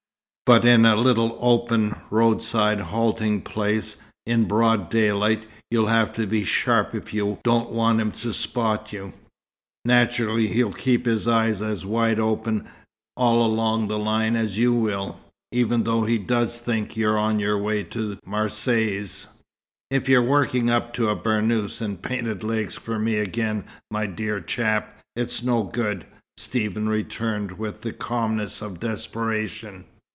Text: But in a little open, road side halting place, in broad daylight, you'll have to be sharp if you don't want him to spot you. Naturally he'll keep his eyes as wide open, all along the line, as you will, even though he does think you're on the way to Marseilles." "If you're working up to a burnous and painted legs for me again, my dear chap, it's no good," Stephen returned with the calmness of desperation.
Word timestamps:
But 0.51 0.65
in 0.65 0.85
a 0.85 0.97
little 0.97 1.37
open, 1.39 1.95
road 2.09 2.43
side 2.43 2.81
halting 2.81 3.43
place, 3.43 4.01
in 4.25 4.43
broad 4.49 4.89
daylight, 4.89 5.45
you'll 5.69 5.87
have 5.87 6.11
to 6.15 6.27
be 6.27 6.43
sharp 6.43 6.93
if 6.93 7.13
you 7.13 7.39
don't 7.45 7.69
want 7.71 8.01
him 8.01 8.11
to 8.11 8.33
spot 8.33 8.91
you. 8.91 9.13
Naturally 9.85 10.47
he'll 10.47 10.73
keep 10.73 11.05
his 11.05 11.25
eyes 11.25 11.61
as 11.61 11.85
wide 11.85 12.19
open, 12.19 12.67
all 13.15 13.45
along 13.45 13.87
the 13.87 13.97
line, 13.97 14.35
as 14.35 14.57
you 14.57 14.73
will, 14.73 15.21
even 15.53 15.83
though 15.85 16.03
he 16.03 16.17
does 16.17 16.59
think 16.59 16.97
you're 16.97 17.17
on 17.17 17.37
the 17.37 17.57
way 17.57 17.81
to 17.83 18.19
Marseilles." 18.25 19.27
"If 19.89 20.09
you're 20.09 20.21
working 20.21 20.69
up 20.69 20.93
to 20.95 21.07
a 21.07 21.15
burnous 21.15 21.79
and 21.79 22.01
painted 22.03 22.43
legs 22.43 22.75
for 22.75 22.99
me 22.99 23.15
again, 23.15 23.63
my 23.89 24.05
dear 24.05 24.41
chap, 24.41 24.99
it's 25.15 25.43
no 25.45 25.63
good," 25.63 26.05
Stephen 26.35 26.89
returned 26.89 27.53
with 27.53 27.83
the 27.83 27.93
calmness 27.93 28.61
of 28.61 28.81
desperation. 28.81 29.85